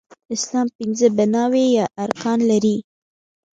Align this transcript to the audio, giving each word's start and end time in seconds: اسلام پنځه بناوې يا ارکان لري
اسلام 0.35 0.67
پنځه 0.77 1.07
بناوې 1.17 1.65
يا 1.77 1.85
ارکان 2.05 2.39
لري 2.51 2.77